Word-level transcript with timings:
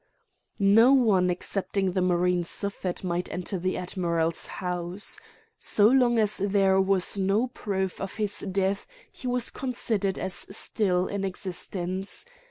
No 0.57 0.93
one 0.93 1.29
excepting 1.29 1.91
the 1.91 2.01
marine 2.01 2.43
Suffet 2.43 3.03
might 3.03 3.31
enter 3.31 3.59
the 3.59 3.77
admiral's 3.77 4.47
house. 4.47 5.19
So 5.59 5.87
long 5.89 6.17
as 6.17 6.37
there 6.37 6.81
was 6.81 7.19
no 7.19 7.49
proof 7.49 8.01
of 8.01 8.15
his 8.15 8.39
death 8.51 8.87
he 9.11 9.27
was 9.27 9.51
considered 9.51 10.17
as 10.17 10.47
still 10.49 11.05
in 11.05 11.23
existence. 11.23 12.25